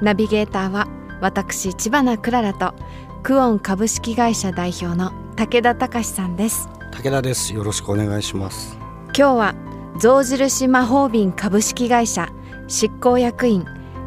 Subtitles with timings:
[0.00, 0.86] ナビゲーターは
[1.20, 2.74] 私千葉なクララと
[3.22, 6.68] クオン株式会社代表の武田隆さんです。
[6.92, 7.52] 武田です。
[7.52, 8.78] よろしくお願いします。
[9.06, 9.54] 今日は
[9.98, 12.28] 象印魔法瓶株式会社
[12.68, 13.64] 執行役員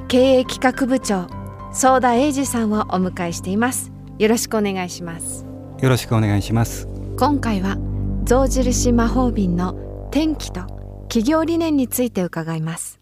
[0.08, 1.28] 経営企画部長
[1.74, 3.92] 相田英二さんをお迎えしています。
[4.18, 5.46] よろしくお願いします。
[5.82, 6.88] よろしくお願いします。
[7.18, 7.78] 今回は
[8.24, 9.74] 象印魔法瓶の
[10.12, 10.62] 転機と
[11.10, 13.02] 企業理念について伺います。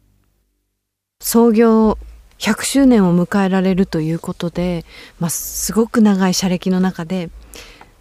[1.21, 1.99] 創業
[2.39, 4.85] 100周年を迎えられるということで、
[5.19, 7.29] まあ、すごく長い車歴の中で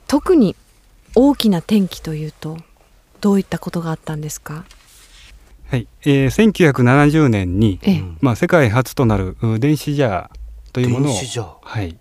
[0.06, 0.55] 特に
[1.14, 2.56] 大きな転機というと
[3.20, 4.64] どういったことがあったんですか？
[5.70, 8.03] はい、えー、1970年に、ええ。
[8.20, 11.48] まあ、世界初となるう電子ジャーというものを電子ジャー。
[11.61, 11.97] はい、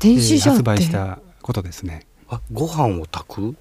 [0.00, 2.06] 電子ジャー発売したことですね。
[2.30, 3.56] あご飯を炊く？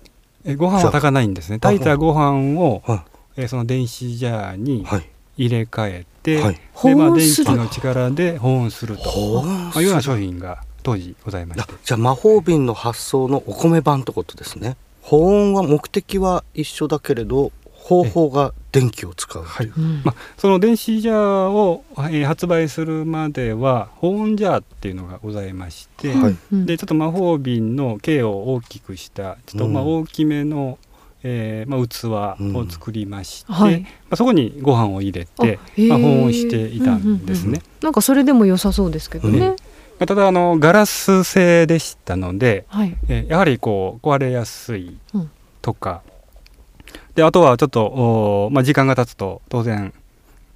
[0.45, 1.59] えご飯は炊かないんですね。
[1.59, 3.03] 炊いたご飯を、は
[3.35, 6.59] えーその電子ジャーにいはい入れ替えて、はい。
[6.83, 9.03] でまあ、電気の力で保温すると。
[9.03, 14.77] 保温まあいうような商品が当時ございましあてじゃあ魔法瓶の発想のお米版ってことですね。
[15.01, 17.51] 保温は目的は一緒だけれど
[17.81, 20.01] 方法が電気を使うっていう、うん。
[20.05, 26.37] まあ、その電子ジャーを、えー発売するまでは保温ジャーっていうのがございまして、はい。
[26.53, 26.65] うん。
[26.65, 29.89] でちょっと魔法瓶の径を大きくしたちょっとまあうん。
[30.01, 30.77] 大きめの、
[31.23, 32.05] えーまあ、器
[32.55, 33.81] を作りまして、はい。
[33.81, 37.45] まあ、そこにご飯を入れあて、まあ、保温していたんですね。
[37.45, 39.45] うんうんうんなんかそれでも良さそうですけどね、うん。
[39.45, 39.55] ま
[40.01, 42.95] あただあのガラス製でしたので、はい。
[43.07, 45.31] えーやはりこう壊れやすいうん。
[45.61, 46.01] とか、
[47.15, 49.93] であとはちょっと、おーまあ、時間が経つと当然、うん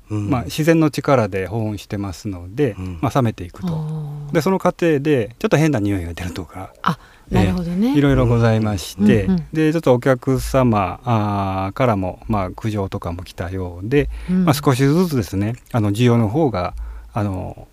[0.10, 3.00] まあ、自然の力で保温してますので、うん。
[3.02, 3.68] まあ、冷めていくと。
[3.70, 6.74] あでその過程でちょっと変な匂いが出るとか。
[6.84, 6.98] ー
[7.32, 14.46] なるほどね、いろいろございまして、でちょっとお客様あーからも、まあ、苦情とかも来たようで、うん。
[14.46, 16.76] まあ、少しずつですねあの需要の方が
[17.14, 17.68] あの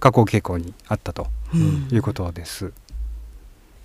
[0.00, 1.88] 下降傾向にあったとうん。
[1.90, 2.72] いうことです。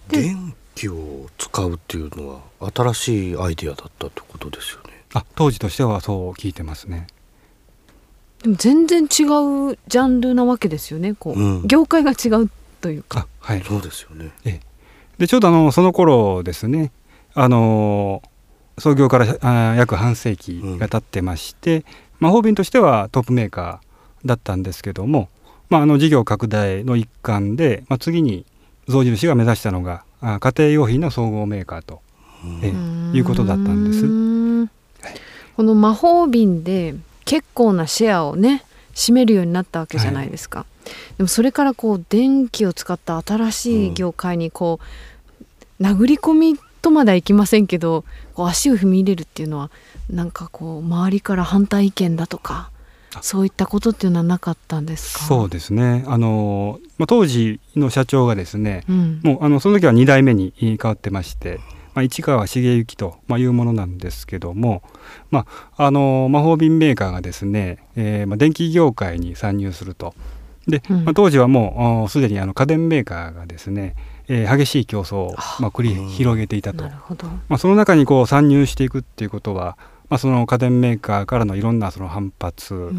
[0.09, 4.89] で電気を使うっていうのは新しいアイディアだったってことですよね。
[5.13, 7.07] あ当時としてはそう聞いてますね。
[8.45, 9.07] でも全然違う
[9.88, 11.67] ジャンルなわけですよねこう、うん。
[11.67, 13.22] 業界が違うというか。
[13.22, 14.31] あはい、そうですよね。
[15.17, 16.91] でちょうどあのその頃ですね
[17.34, 18.22] あの
[18.78, 21.85] 創業からあー約半世紀が経ってまして、
[22.19, 25.28] 魔法瓶としてはトップメーカーだったんですけども、
[25.69, 28.45] まあ、あの事業拡大の一環で、まあ、次に
[28.88, 32.01] 象印が目指したのがあ家庭用品の総合メーカーと、
[32.61, 32.67] え
[33.17, 34.05] いうことだったんです。
[34.05, 34.69] ん。
[35.55, 36.94] この魔法瓶で
[37.25, 38.63] 結構なシェアをね
[38.94, 40.66] 占めるようになったわけじゃないですか、
[41.18, 44.80] でもそれからこう電気を使った新しい業界にこ
[45.80, 49.72] う、殴り込みとまではいきませんけどこう足を踏み入れるっていうのは
[50.09, 52.69] なんかこう周りから反対意見だとか
[53.16, 53.19] あ。
[53.24, 55.25] そういったことっていうのはなかったんですか？
[55.25, 56.03] そうですね。
[56.08, 61.59] あの、まあ、当時の社長がですねうん、もうあのその時は2代目に変わってまして、
[61.95, 64.83] まあ、市川茂之と、まあ、いうものなんですけども、
[65.31, 70.13] まあ、あの魔法瓶メーカーがですね、えーまあ、電気業界に参入すると。
[70.67, 71.05] で、うん。
[71.05, 73.95] まあ、当時はもうおすでにあの家電メーカーがですね、
[74.28, 76.84] えー激しい競争を、まあ、繰り広げていたと。
[77.47, 79.78] まあ、その中にこう参入していくっていうことは、
[80.09, 82.91] まあ、その家電メーカーからのいろんなその反発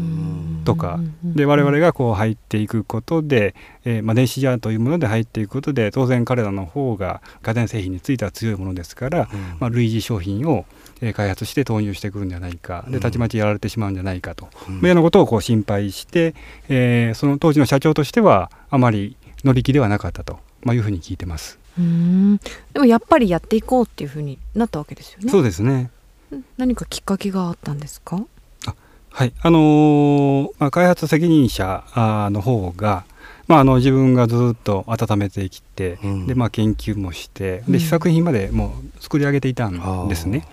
[0.65, 9.57] とかで我々がこう入っていくことで、えーまあ、電子ジャーというもので入っていくことで当然彼らの方が家電製品については強いものですから、うん。
[9.59, 10.65] まあ、類似商品を
[11.01, 12.99] えー開発して投入してくるんじゃないかでうん。
[13.01, 14.75] たちまちやられてしまうんじゃないかと、うん。
[14.77, 16.35] いうようなことをこう心配して、
[16.69, 21.59] えーその当時の社長としてはあまり乗り気ではなかったと、まあ、いうふうに聞いてます。
[21.77, 22.37] うん。
[22.73, 25.29] でもやっぱりやっていこうっていうふうになったわけですよね。
[25.29, 25.91] そうですね
[26.57, 28.25] 何かきっかけがあったんですか？
[29.09, 29.33] はい。
[29.41, 31.83] あのーまあ、開発責任者
[32.31, 33.05] の方が、
[33.47, 36.27] まあ、あの自分がずっと温めてきて、うん。
[36.27, 37.73] でまあ、研究もしてうん。
[37.73, 40.45] で試作品までもう作り上げていたんですね。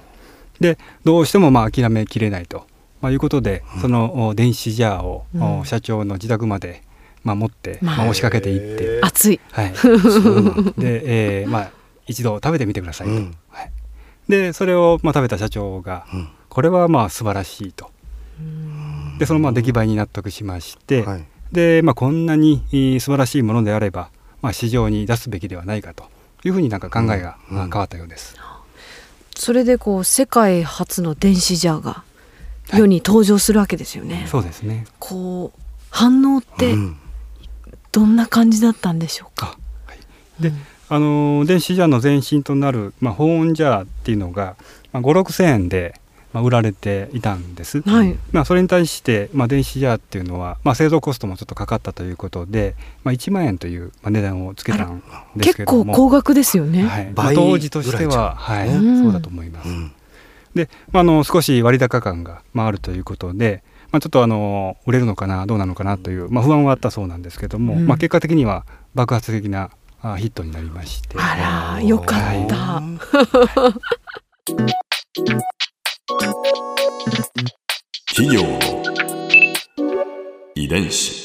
[0.61, 2.67] でどうしてもまあ諦めきれないと、
[3.03, 5.65] まあ、いうことで、そのお電子ジャーを、おうん。
[5.67, 6.83] 社長の自宅まで、
[7.25, 7.97] まあ、持って、まあ。
[7.97, 9.41] まあ、押しかけていって、熱い。
[9.51, 9.73] はい、
[10.81, 11.71] で、えーまあ、
[12.07, 13.13] 一度食べてみてくださいと。
[14.29, 16.29] でそれをまあ食べた社長がうん。
[16.49, 17.91] これはまあ素晴らしいと。
[19.19, 21.25] でそのまあ出来栄えに納得しまして、はい。
[21.51, 22.63] で、まあ、こんなに
[23.01, 24.11] 素晴らしいものであれば、
[24.41, 26.05] まあ、市場に出すべきではないかと
[26.45, 28.37] いうふうになんか考えが変わったようです。
[28.37, 28.49] うんうん、
[29.35, 32.05] それでこう世界初の電子ジャーが
[32.73, 34.15] 世に登場するわけですよね。
[34.15, 34.87] はい、そうですね。
[34.99, 35.61] こう
[35.91, 36.75] 反応って
[37.93, 39.57] どんな感じだったんでしょうか？
[39.87, 40.57] はい、で、うん、
[40.95, 44.55] あの電子ジャーの前身となる、まあ、保温ジャーっていうのが、
[44.93, 46.01] まあ、5 6千円で
[46.33, 52.75] まあ、売られていたんです、はい、まあ、それに対して、まあ、電子ジャーっていうのは、まあ、製造コストもちょっとかかったということで、
[53.05, 55.01] まあ、1万円という値段をつけたん
[55.37, 55.85] ですけども。
[55.85, 57.13] 結構高額ですよね、はい。
[57.15, 59.69] まあ、当時としては、はい、そうだと思います。
[59.69, 59.93] うん、
[60.57, 63.63] で、まあ、あの少し割高感が、まあ、あるということで、
[63.93, 69.71] まあ、ちょっとあの売れるのかなどうなのかなという、まあ、不安はあったそうなんですけども、うん、まあ、結果的には爆発的な
[70.19, 71.17] ヒットになりまして。
[71.19, 72.99] あらよかった、はい。
[78.15, 78.59] 企業の
[80.55, 81.25] 遺伝子。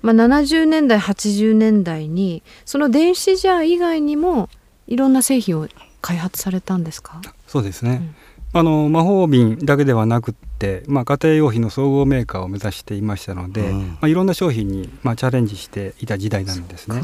[0.00, 4.48] まあ、70年代80年代にその電子ジャー以外にも
[4.86, 5.68] いろんな製品を
[6.00, 7.20] 開発されたんですか？
[7.46, 8.14] そうですね、うん、
[8.52, 17.02] あの魔法瓶だけではなくって、まあ、家庭用品の総合メーカーを目指していましたので、うん、まあ、いろんな商品に、まあ、チャレンジしていた時代なんですね。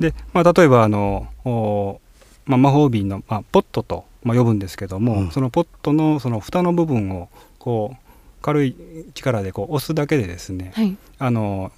[0.00, 1.28] で、まあ、例えばあの
[2.46, 7.28] まあ、魔法瓶の、まあ、ポットとまあ、呼ぶんですけども、うん、そのポットのその蓋の部分を
[7.60, 7.96] こう
[8.42, 8.76] 軽い
[9.14, 11.70] 力でこう押すだけでですね、はい、あの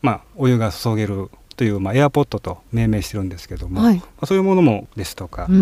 [0.00, 1.28] まあ、お湯が注げる
[1.58, 5.48] という、まあ、エアポットと命名してるんですけども、はい、まあ、そういうものもですとか。
[5.48, 5.54] で、え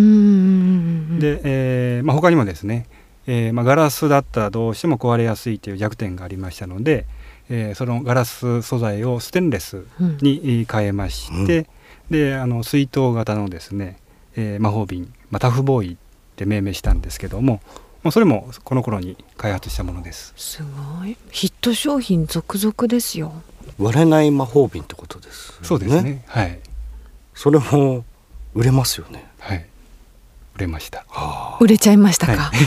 [2.02, 2.86] ーまあ、他にもですね、
[3.26, 7.06] えーまあ、ガラスだったらどうしても壊れやすいという弱点がありましたので、
[7.48, 9.86] えー、そのガラス素材をステンレス
[10.20, 11.66] に変えまして、うん、
[12.10, 13.96] であの水筒型のですね、
[14.36, 15.96] えー、魔法瓶、まあ、タフボーイっ
[16.36, 17.62] て命名したんですけども、
[18.02, 20.34] まあ、それもこの頃に開発したものです。
[20.36, 20.62] す
[21.00, 21.16] ごい。
[21.30, 23.32] ヒット商品続々ですよ
[23.78, 26.24] 割れない魔法瓶ってことです、ね、そうですね。
[26.26, 26.58] はい。
[27.34, 28.04] それも
[28.54, 29.26] 売れますよね。
[29.38, 29.66] はい。
[30.56, 32.58] 売れました、はあ、売れちゃいましたか、はい、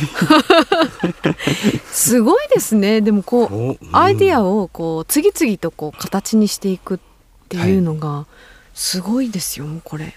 [1.92, 3.02] すごいですね。
[3.02, 7.00] でもこう、うん、アイディアをこう次々とこう形にしていくっ
[7.50, 8.28] ていうのが
[8.76, 9.66] すごいですよ。
[9.84, 10.16] これ。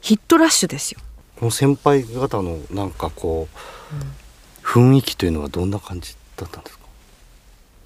[0.00, 1.00] ヒットラッシュですよ。
[1.36, 6.85] この先輩方のなんかこう、雰囲気というのはどんな感じだったんですか？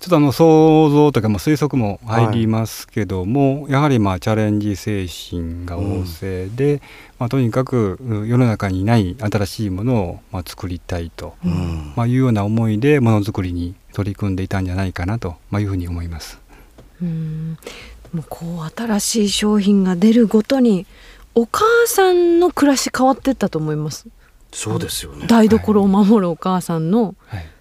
[0.00, 6.81] ちょっとあの想像というかまあ推測も入りますけども、はい、やはりまあチャレンジ精神が旺盛で、うん、
[7.19, 16.38] まあ、とにかく世の中にない新しいものをまあ作りたいと、うん、まあ、いうような思いでものづくりに取り組んでいたんじゃないかなと、まあ、いうふうに思います。
[17.02, 17.58] うん。
[18.14, 20.87] もうこう新しい商品が出るごとに
[21.35, 24.06] お母さんの暮らし変わってったと思います。
[24.50, 25.26] そうですよね。
[25.26, 27.14] 台所を守るお母さんの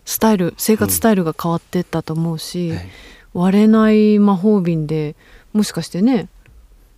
[0.10, 2.90] スタイル、はい、生活スタイルが変わってったと思うし、うんはい、
[3.34, 5.16] 割れない魔法瓶で
[5.54, 6.30] もしかしてね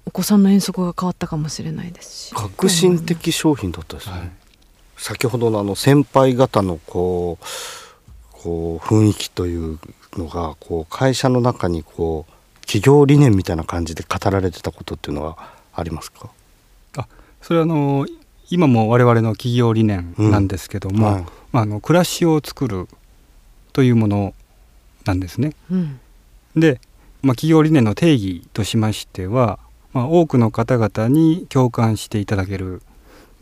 [0.06, 2.34] お子さんの遠足が変わったかもしれないですし。
[2.34, 4.32] 革新的商品だったですね、はい、
[4.96, 7.46] 先ほどのあの先輩方のこう
[8.32, 9.78] こう雰囲気という
[10.14, 15.38] のがこう会社の中にこう企業理念みたいな感じで語られてたことっていうのは
[15.74, 16.30] ありますか？
[17.42, 18.08] それはあの
[18.50, 21.14] 今も我々の企業理念なんですけども、うん。
[21.14, 22.88] はい、まあ、あの暮らしを作る
[23.74, 24.34] というもの
[25.06, 25.54] なんですね。
[25.72, 26.00] うん、
[26.56, 26.80] で、
[27.22, 29.60] まあ、企業理念の定義としましては、
[29.94, 32.82] まあ、多くの方々に共感していただける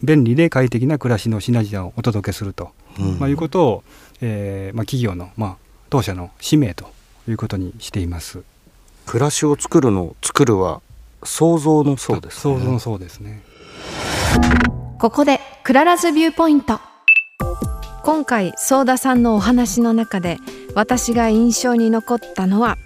[0.03, 3.83] 便利で快適な暮らしのシナジアをお届けすると、うん、まあ、いうことを、
[4.21, 5.55] えーまあ、企業の、まあ、
[5.89, 6.89] 当社の使命と
[7.27, 8.43] いうことにしています。
[9.05, 10.81] 暮らしを作るの作るは
[11.23, 13.41] 想像のそうです、ね、想像のそうですね。
[14.99, 16.79] ここで Clara's Viewpoint
[18.03, 20.37] 今回ソーダさんのお話の中で
[20.73, 22.77] 私が印象に残ったのは、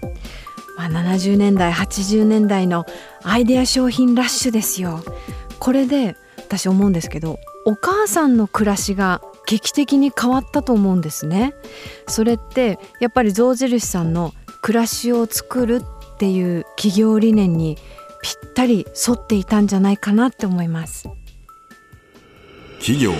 [0.76, 2.84] まあ、70年代80年代の
[3.22, 5.00] アイデア商品ラッシュですよ。
[5.58, 11.54] これで私思うんですけどお母さんの暮らしが劇的に変わったと思うんですね。
[12.06, 17.76] それってやっぱり象印さんの暮らしを作るっていう企業理念に
[18.22, 21.08] ぴったり沿っていたんじゃないかなって思います。
[22.78, 23.18] 企業の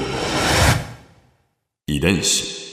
[1.86, 2.64] 遺伝子。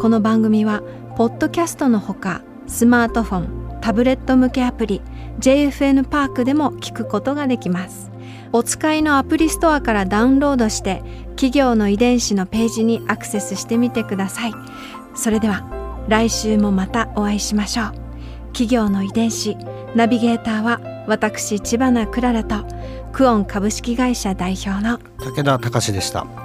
[0.00, 0.82] この番組は
[1.18, 5.02] ポッドキャストのほかスマートフォンタブレット向けアプリ
[5.40, 8.10] JFN パークでも聞くことができます。
[8.54, 11.02] お使いのアプリストアからダウンロードして
[11.36, 14.54] 企業の遺伝子のページにアクセスしてみてください。
[15.14, 17.92] それでは来週もまたお会いしましょう。
[18.52, 19.56] 企業の遺伝子
[19.94, 22.64] ナビゲーターは私千葉なクララと
[23.12, 26.41] クオン株式会社代表の武田隆でした。